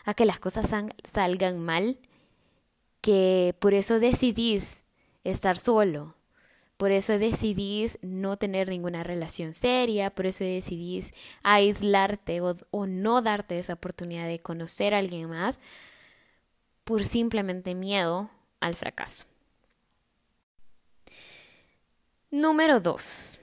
a 0.05 0.13
que 0.13 0.27
las 0.27 0.39
cosas 0.39 0.71
salgan 1.05 1.61
mal, 1.61 1.99
que 3.01 3.55
por 3.59 3.73
eso 3.73 4.01
decidís 4.01 4.85
estar 5.23 5.57
solo, 5.57 6.16
por 6.77 6.93
eso 6.93 7.19
decidís 7.19 7.99
no 8.03 8.37
tener 8.37 8.69
ninguna 8.69 9.03
relación 9.03 9.55
seria, 9.55 10.11
por 10.11 10.27
eso 10.27 10.45
decidís 10.45 11.15
aislarte 11.43 12.41
o, 12.41 12.87
no 12.87 13.23
darte 13.23 13.59
esa 13.59 13.75
oportunidad 13.75 14.27
de 14.27 14.41
conocer 14.41 14.95
a 14.95 14.99
alguien 14.99 15.29
más 15.29 15.59
por 16.85 17.05
simplemente 17.05 17.75
miedo 17.75 18.31
al 18.61 18.77
fracaso. 18.77 19.25
Número 22.31 22.81
dos. 22.81 23.41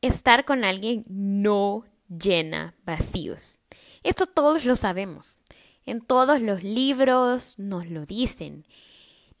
Estar 0.00 0.44
con 0.44 0.64
alguien 0.64 1.04
no 1.08 1.84
llena 2.08 2.74
vacíos. 2.84 3.58
Esto 4.02 4.26
todos 4.26 4.64
lo 4.64 4.76
sabemos. 4.76 5.40
En 5.84 6.00
todos 6.00 6.40
los 6.40 6.62
libros 6.62 7.58
nos 7.58 7.86
lo 7.88 8.06
dicen. 8.06 8.64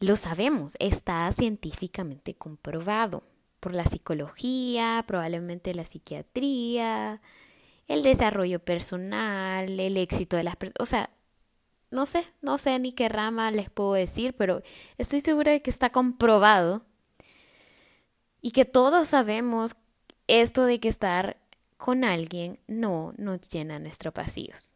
Lo 0.00 0.14
sabemos, 0.14 0.76
está 0.78 1.30
científicamente 1.32 2.34
comprobado 2.34 3.24
por 3.58 3.74
la 3.74 3.84
psicología, 3.84 5.04
probablemente 5.08 5.74
la 5.74 5.84
psiquiatría, 5.84 7.20
el 7.88 8.04
desarrollo 8.04 8.60
personal, 8.60 9.80
el 9.80 9.96
éxito 9.96 10.36
de 10.36 10.44
las 10.44 10.54
personas. 10.54 10.80
O 10.80 10.86
sea, 10.86 11.10
no 11.90 12.06
sé, 12.06 12.24
no 12.42 12.58
sé 12.58 12.78
ni 12.78 12.92
qué 12.92 13.08
rama 13.08 13.50
les 13.50 13.70
puedo 13.70 13.94
decir, 13.94 14.34
pero 14.36 14.62
estoy 14.98 15.20
segura 15.20 15.50
de 15.50 15.62
que 15.62 15.70
está 15.70 15.90
comprobado 15.90 16.82
y 18.40 18.52
que 18.52 18.64
todos 18.64 19.08
sabemos 19.08 19.74
esto 20.28 20.64
de 20.64 20.78
que 20.78 20.88
estar 20.88 21.38
con 21.76 22.04
alguien 22.04 22.60
no 22.68 23.14
nos 23.16 23.48
llena 23.48 23.80
nuestros 23.80 24.14
vacíos. 24.14 24.74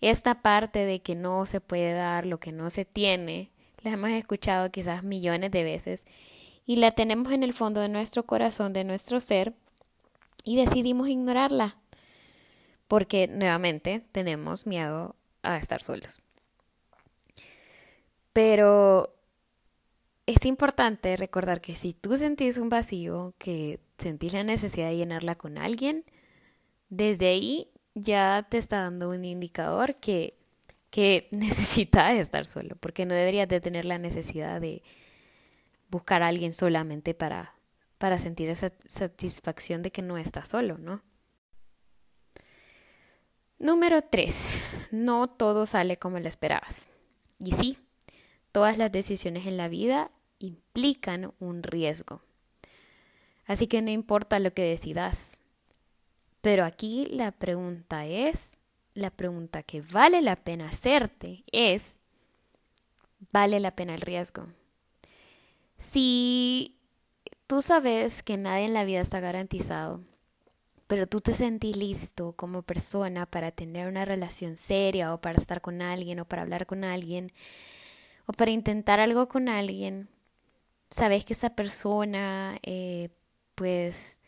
Esta 0.00 0.40
parte 0.40 0.80
de 0.86 1.02
que 1.02 1.14
no 1.14 1.44
se 1.46 1.60
puede 1.60 1.92
dar 1.92 2.24
lo 2.26 2.40
que 2.40 2.52
no 2.52 2.70
se 2.70 2.84
tiene 2.84 3.51
la 3.82 3.92
hemos 3.92 4.10
escuchado 4.10 4.70
quizás 4.70 5.02
millones 5.02 5.50
de 5.50 5.64
veces 5.64 6.06
y 6.64 6.76
la 6.76 6.92
tenemos 6.92 7.32
en 7.32 7.42
el 7.42 7.54
fondo 7.54 7.80
de 7.80 7.88
nuestro 7.88 8.24
corazón, 8.24 8.72
de 8.72 8.84
nuestro 8.84 9.20
ser, 9.20 9.54
y 10.44 10.56
decidimos 10.56 11.08
ignorarla 11.08 11.76
porque 12.88 13.28
nuevamente 13.28 14.04
tenemos 14.12 14.66
miedo 14.66 15.16
a 15.42 15.56
estar 15.56 15.82
solos. 15.82 16.20
Pero 18.32 19.14
es 20.26 20.44
importante 20.44 21.16
recordar 21.16 21.60
que 21.60 21.76
si 21.76 21.92
tú 21.92 22.16
sentís 22.16 22.56
un 22.56 22.68
vacío, 22.68 23.34
que 23.38 23.80
sentís 23.98 24.32
la 24.32 24.44
necesidad 24.44 24.88
de 24.88 24.96
llenarla 24.96 25.34
con 25.34 25.58
alguien, 25.58 26.04
desde 26.88 27.28
ahí 27.28 27.68
ya 27.94 28.46
te 28.48 28.58
está 28.58 28.82
dando 28.82 29.10
un 29.10 29.24
indicador 29.24 29.96
que 29.96 30.34
que 30.92 31.26
necesita 31.32 32.12
estar 32.12 32.46
solo, 32.46 32.76
porque 32.76 33.04
no 33.04 33.14
deberías 33.14 33.48
de 33.48 33.60
tener 33.60 33.84
la 33.84 33.98
necesidad 33.98 34.60
de 34.60 34.84
buscar 35.88 36.22
a 36.22 36.28
alguien 36.28 36.54
solamente 36.54 37.14
para, 37.14 37.54
para 37.98 38.18
sentir 38.18 38.48
esa 38.48 38.68
satisfacción 38.86 39.82
de 39.82 39.90
que 39.90 40.02
no 40.02 40.18
estás 40.18 40.48
solo, 40.48 40.78
¿no? 40.78 41.02
Número 43.58 44.02
3. 44.02 44.50
No 44.90 45.28
todo 45.28 45.66
sale 45.66 45.96
como 45.96 46.18
lo 46.18 46.28
esperabas. 46.28 46.88
Y 47.38 47.52
sí, 47.52 47.78
todas 48.50 48.76
las 48.76 48.92
decisiones 48.92 49.46
en 49.46 49.56
la 49.56 49.68
vida 49.68 50.10
implican 50.40 51.32
un 51.38 51.62
riesgo. 51.62 52.22
Así 53.46 53.66
que 53.66 53.80
no 53.80 53.90
importa 53.90 54.40
lo 54.40 54.52
que 54.52 54.62
decidas. 54.62 55.42
Pero 56.40 56.64
aquí 56.64 57.06
la 57.06 57.30
pregunta 57.30 58.04
es, 58.04 58.58
la 58.94 59.10
pregunta 59.10 59.62
que 59.62 59.80
vale 59.80 60.22
la 60.22 60.36
pena 60.36 60.68
hacerte 60.68 61.44
es, 61.50 62.00
¿vale 63.32 63.60
la 63.60 63.74
pena 63.74 63.94
el 63.94 64.00
riesgo? 64.00 64.46
Si 65.78 66.76
tú 67.46 67.62
sabes 67.62 68.22
que 68.22 68.36
nadie 68.36 68.66
en 68.66 68.74
la 68.74 68.84
vida 68.84 69.00
está 69.00 69.20
garantizado, 69.20 70.00
pero 70.86 71.06
tú 71.06 71.20
te 71.20 71.32
sentís 71.32 71.76
listo 71.76 72.32
como 72.32 72.62
persona 72.62 73.26
para 73.26 73.50
tener 73.50 73.88
una 73.88 74.04
relación 74.04 74.58
seria 74.58 75.14
o 75.14 75.20
para 75.20 75.38
estar 75.38 75.60
con 75.60 75.80
alguien 75.80 76.20
o 76.20 76.26
para 76.26 76.42
hablar 76.42 76.66
con 76.66 76.84
alguien 76.84 77.32
o 78.26 78.32
para 78.32 78.50
intentar 78.50 79.00
algo 79.00 79.28
con 79.28 79.48
alguien, 79.48 80.08
sabes 80.90 81.24
que 81.24 81.32
esa 81.32 81.50
persona 81.50 82.58
eh, 82.62 83.08
pues 83.54 84.20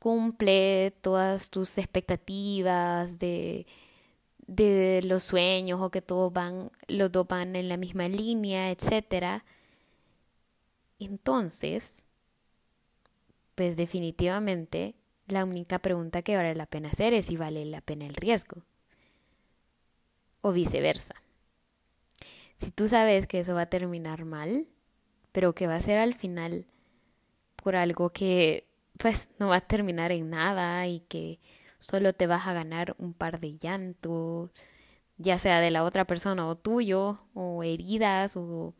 cumple 0.00 0.92
todas 1.02 1.50
tus 1.50 1.78
expectativas 1.78 3.18
de, 3.20 3.66
de 4.48 5.02
los 5.04 5.22
sueños 5.22 5.80
o 5.80 5.90
que 5.90 6.02
todos 6.02 6.32
van, 6.32 6.72
los 6.88 7.12
dos 7.12 7.28
van 7.28 7.54
en 7.54 7.68
la 7.68 7.76
misma 7.76 8.08
línea, 8.08 8.72
etcétera, 8.72 9.44
entonces, 11.00 12.04
pues 13.54 13.76
definitivamente 13.76 14.94
la 15.26 15.44
única 15.44 15.78
pregunta 15.78 16.22
que 16.22 16.36
vale 16.36 16.54
la 16.54 16.66
pena 16.66 16.90
hacer 16.90 17.14
es 17.14 17.26
si 17.26 17.36
vale 17.36 17.64
la 17.64 17.80
pena 17.80 18.06
el 18.06 18.14
riesgo. 18.14 18.62
O 20.42 20.52
viceversa. 20.52 21.14
Si 22.58 22.70
tú 22.70 22.88
sabes 22.88 23.26
que 23.26 23.40
eso 23.40 23.54
va 23.54 23.62
a 23.62 23.70
terminar 23.70 24.24
mal, 24.24 24.66
pero 25.32 25.54
que 25.54 25.66
va 25.66 25.76
a 25.76 25.80
ser 25.80 25.98
al 25.98 26.14
final 26.14 26.66
por 27.56 27.76
algo 27.76 28.10
que 28.10 28.66
pues 29.00 29.30
no 29.38 29.48
va 29.48 29.56
a 29.56 29.60
terminar 29.60 30.12
en 30.12 30.28
nada 30.28 30.86
y 30.86 31.00
que 31.00 31.40
solo 31.78 32.12
te 32.12 32.26
vas 32.26 32.46
a 32.46 32.52
ganar 32.52 32.94
un 32.98 33.14
par 33.14 33.40
de 33.40 33.56
llantos, 33.56 34.50
ya 35.16 35.38
sea 35.38 35.60
de 35.60 35.70
la 35.70 35.84
otra 35.84 36.06
persona 36.06 36.46
o 36.46 36.56
tuyo, 36.56 37.18
o 37.32 37.62
heridas 37.62 38.36
o 38.36 38.74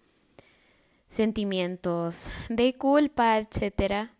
sentimientos 1.08 2.28
de 2.50 2.74
culpa, 2.76 3.38
etcétera, 3.38 4.14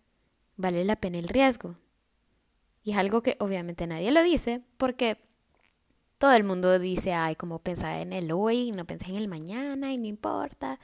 vale 0.57 0.85
la 0.85 0.97
pena 0.97 1.19
el 1.19 1.29
riesgo. 1.29 1.77
Y 2.83 2.93
es 2.93 2.97
algo 2.97 3.23
que 3.23 3.37
obviamente 3.39 3.87
nadie 3.87 4.11
lo 4.11 4.23
dice 4.23 4.63
porque 4.79 5.19
todo 6.17 6.33
el 6.33 6.45
mundo 6.45 6.79
dice, 6.79 7.13
ay, 7.13 7.37
como 7.37 7.59
pensar 7.59 8.01
en 8.01 8.15
el 8.15 8.33
hoy, 8.33 8.73
no 8.73 8.87
pensé 8.87 9.11
en 9.11 9.17
el 9.17 9.29
mañana 9.29 9.93
y 9.93 9.99
no 9.99 10.07
importa. 10.07 10.81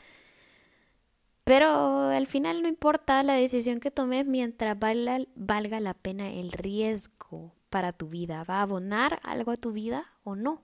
Pero 1.46 2.08
al 2.08 2.26
final 2.26 2.60
no 2.60 2.66
importa 2.66 3.22
la 3.22 3.34
decisión 3.34 3.78
que 3.78 3.92
tomes 3.92 4.26
mientras 4.26 4.76
valga, 4.76 5.20
valga 5.36 5.78
la 5.78 5.94
pena 5.94 6.28
el 6.32 6.50
riesgo 6.50 7.54
para 7.70 7.92
tu 7.92 8.08
vida. 8.08 8.42
¿Va 8.42 8.56
a 8.56 8.62
abonar 8.62 9.20
algo 9.22 9.52
a 9.52 9.56
tu 9.56 9.70
vida 9.70 10.06
o 10.24 10.34
no? 10.34 10.60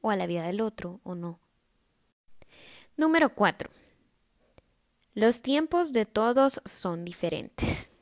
¿O 0.00 0.10
a 0.10 0.16
la 0.16 0.26
vida 0.26 0.42
del 0.42 0.60
otro 0.60 0.98
o 1.04 1.14
no? 1.14 1.38
Número 2.96 3.32
4. 3.32 3.70
Los 5.14 5.40
tiempos 5.40 5.92
de 5.92 6.04
todos 6.04 6.60
son 6.64 7.04
diferentes. 7.04 7.92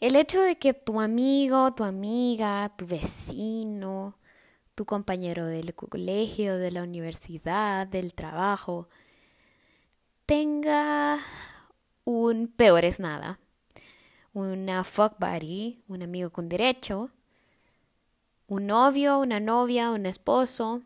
El 0.00 0.16
hecho 0.16 0.40
de 0.40 0.56
que 0.56 0.72
tu 0.72 0.98
amigo, 0.98 1.72
tu 1.72 1.84
amiga, 1.84 2.72
tu 2.78 2.86
vecino, 2.86 4.16
tu 4.74 4.86
compañero 4.86 5.44
del 5.44 5.74
colegio, 5.74 6.56
de 6.56 6.70
la 6.70 6.82
universidad, 6.82 7.86
del 7.86 8.14
trabajo, 8.14 8.88
tenga 10.30 11.18
un 12.04 12.46
peor 12.46 12.84
es 12.84 13.00
nada, 13.00 13.40
una 14.32 14.84
fuck 14.84 15.18
buddy, 15.18 15.82
un 15.88 16.04
amigo 16.04 16.30
con 16.30 16.48
derecho, 16.48 17.10
un 18.46 18.68
novio, 18.68 19.18
una 19.18 19.40
novia, 19.40 19.90
un 19.90 20.06
esposo, 20.06 20.82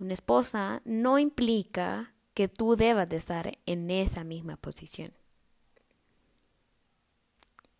una 0.00 0.12
esposa, 0.12 0.82
no 0.84 1.20
implica 1.20 2.12
que 2.34 2.48
tú 2.48 2.74
debas 2.74 3.08
de 3.08 3.14
estar 3.14 3.58
en 3.64 3.88
esa 3.92 4.24
misma 4.24 4.56
posición. 4.56 5.12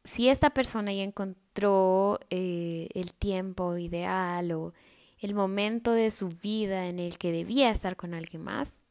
Si 0.04 0.28
esta 0.28 0.50
persona 0.50 0.92
ya 0.92 1.02
encontró 1.02 2.20
eh, 2.30 2.86
el 2.94 3.12
tiempo 3.14 3.76
ideal 3.78 4.52
o 4.52 4.74
el 5.18 5.34
momento 5.34 5.90
de 5.90 6.12
su 6.12 6.28
vida 6.28 6.86
en 6.86 7.00
el 7.00 7.18
que 7.18 7.32
debía 7.32 7.72
estar 7.72 7.96
con 7.96 8.14
alguien 8.14 8.44
más, 8.44 8.83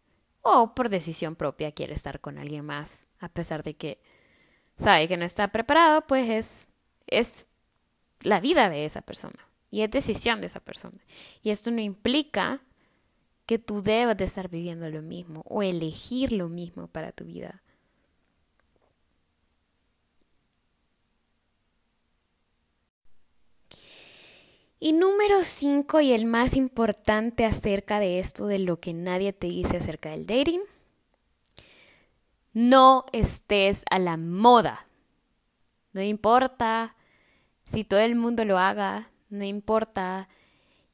o 0.44 0.76
por 0.76 0.90
decisión 0.90 1.36
propia 1.36 1.72
quiere 1.72 1.94
estar 1.94 2.20
con 2.20 2.38
alguien 2.38 2.66
más, 2.66 3.08
a 3.20 3.30
pesar 3.30 3.64
de 3.64 3.76
que 3.76 4.00
sabe 4.78 5.08
que 5.08 5.18
no 5.18 5.26
está 5.26 5.48
preparado, 5.48 6.06
pues 6.06 6.30
es, 6.30 6.70
es 7.08 7.48
la 8.22 8.40
vida 8.40 8.70
de 8.70 8.86
esa 8.86 9.02
persona 9.02 9.40
y 9.72 9.82
es 9.82 9.90
decisión 9.90 10.42
de 10.42 10.48
esa 10.48 10.60
persona. 10.60 11.00
Y 11.42 11.50
esto 11.50 11.72
no 11.72 11.82
implica 11.82 12.62
que 13.46 13.58
tú 13.58 13.82
debas 13.82 14.18
de 14.18 14.26
estar 14.26 14.50
viviendo 14.50 14.90
lo 14.90 15.02
mismo 15.02 15.44
o 15.48 15.64
elegir 15.64 16.32
lo 16.32 16.50
mismo 16.50 16.88
para 16.88 17.12
tu 17.12 17.26
vida. 17.26 17.64
Y 24.84 24.92
número 24.92 25.44
cinco 25.44 26.02
y 26.02 26.12
el 26.12 26.26
más 26.26 26.58
importante 26.58 27.46
acerca 27.46 28.02
de 28.02 28.20
esto, 28.20 28.48
de 28.48 28.60
lo 28.60 28.82
que 28.82 28.94
nadie 28.94 29.32
te 29.32 29.48
dice 29.48 29.78
acerca 29.78 30.10
del 30.10 30.26
dating, 30.26 30.60
no 32.52 33.06
estés 33.14 33.86
a 33.90 33.98
la 33.98 34.18
moda. 34.18 34.86
No 35.94 36.02
importa 36.02 36.98
si 37.64 37.86
todo 37.86 38.02
el 38.02 38.16
mundo 38.16 38.44
lo 38.44 38.60
haga, 38.60 39.10
no 39.30 39.46
importa 39.46 40.28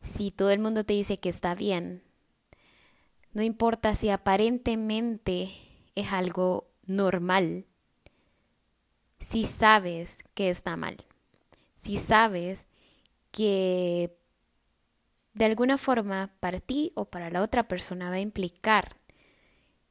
si 0.03 0.29
todo 0.29 0.51
el 0.51 0.59
mundo 0.59 0.83
te 0.83 0.93
dice 0.93 1.19
que 1.19 1.29
está 1.29 1.55
bien, 1.55 2.03
no 3.33 3.41
importa 3.41 3.95
si 3.95 4.11
aparentemente 4.11 5.49
es 5.95 6.13
algo 6.13 6.69
normal, 6.85 7.65
si 9.19 9.45
sabes 9.45 10.23
que 10.35 10.51
está 10.51 10.75
mal, 10.75 10.97
si 11.73 11.97
sabes 11.97 12.69
que 13.31 14.15
de 15.33 15.45
alguna 15.45 15.77
forma 15.77 16.33
para 16.39 16.59
ti 16.59 16.91
o 16.95 17.05
para 17.05 17.29
la 17.29 17.41
otra 17.41 17.67
persona 17.67 18.09
va 18.09 18.15
a 18.15 18.21
implicar 18.21 18.97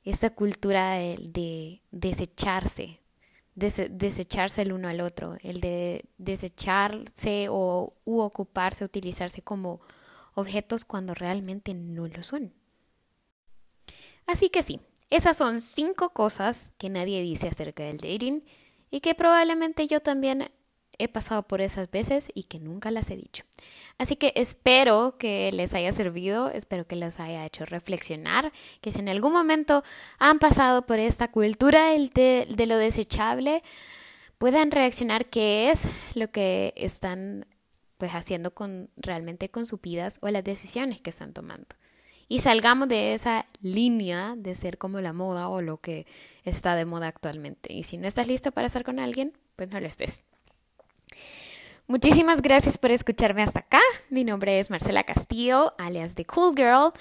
esa 0.05 0.31
cultura 0.31 0.94
de, 0.94 1.83
desecharse, 1.90 3.01
desecharse 3.55 4.62
el 4.62 4.72
uno 4.72 4.88
al 4.88 5.01
otro, 5.01 5.37
el 5.42 5.61
de 5.61 6.05
desecharse 6.16 7.48
o 7.51 7.94
ocuparse, 8.05 8.85
utilizarse 8.85 9.42
como 9.42 9.81
objetos 10.35 10.85
cuando 10.85 11.14
realmente 11.14 11.74
no 11.74 12.07
lo 12.07 12.22
son. 12.22 12.55
Así 14.27 14.51
que 14.51 14.62
sí, 14.62 14.81
esas 15.11 15.37
son 15.37 15.61
cinco 15.61 16.11
cosas 16.11 16.72
que 16.79 16.90
nadie 16.90 17.22
dice 17.22 17.48
acerca 17.48 17.83
del 17.83 17.96
dating 17.96 18.44
y 18.90 19.01
que 19.01 19.14
probablemente 19.14 19.87
yo 19.87 20.01
también 20.01 20.51
he 20.98 21.08
pasado 21.08 21.44
por 21.44 21.61
esas 21.61 21.90
veces 21.90 22.30
y 22.34 22.44
que 22.44 22.58
nunca 22.58 22.90
las 22.90 23.11
he 23.11 23.16
dicho. 23.16 23.44
Así 23.98 24.16
que 24.16 24.32
espero 24.37 25.16
que 25.18 25.50
les 25.52 25.74
haya 25.74 25.92
servido, 25.92 26.50
espero 26.50 26.87
que 26.87 26.96
les 26.96 27.18
haya 27.20 27.44
hecho 27.46 27.64
reflexionar, 27.64 28.52
que 28.80 28.92
si 28.92 29.00
en 29.00 29.08
algún 29.08 29.32
momento 29.32 29.82
han 30.18 30.38
pasado 30.38 30.87
por 30.87 30.98
esta 30.98 31.30
cultura 31.30 31.90
de, 31.90 32.66
lo 32.66 32.76
desechable, 32.76 33.62
puedan 34.38 34.70
reaccionar 34.70 35.26
qué 35.26 35.70
es 35.70 35.82
lo 36.14 36.30
que 36.30 36.72
están 36.76 37.46
pues 37.96 38.12
haciendo 38.12 38.52
realmente 38.96 39.48
con 39.48 39.66
sus 39.66 39.80
vidas 39.80 40.18
o 40.22 40.28
las 40.28 40.44
decisiones 40.44 41.00
que 41.00 41.11
están 41.11 41.32
tomando. 41.32 41.66
Y 42.28 42.40
salgamos 42.40 42.88
de 42.88 43.14
esa 43.14 43.46
línea 43.62 44.34
de 44.37 44.54
ser 44.54 44.78
como 44.78 45.00
la 45.00 45.12
moda 45.12 45.48
o 45.48 45.62
lo 45.62 45.78
que 45.78 46.06
está 46.44 46.74
de 46.74 46.84
moda 46.84 47.08
actualmente. 47.08 47.72
Y 47.72 47.84
si 47.84 47.96
no 47.96 48.06
estás 48.06 48.28
listo 48.28 48.52
para 48.52 48.66
estar 48.66 48.84
con 48.84 49.00
alguien, 49.00 49.32
pues 49.56 49.70
no 49.70 49.80
lo 49.80 49.87
estés. 49.87 50.22
Muchísimas 51.87 52.42
gracias 52.42 52.76
por 52.76 52.90
escucharme 52.90 53.42
hasta 53.42 53.61
acá. 53.61 53.81
Mi 54.11 54.24
nombre 54.24 54.59
es 54.59 54.70
Marcela 54.70 55.04
Castillo, 55.04 55.72
alias 55.78 56.14
The 56.14 56.26
Cool 56.26 56.54
Girl, 56.54 56.92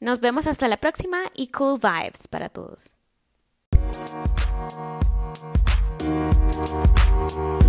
Nos 0.00 0.20
vemos 0.20 0.46
hasta 0.46 0.68
la 0.68 0.76
próxima 0.78 1.18
y 1.34 1.48
cool 1.48 1.80
vibes 1.80 2.28
para 2.28 2.48
todos. 2.48 2.94
We'll 6.04 6.12
be 6.12 7.64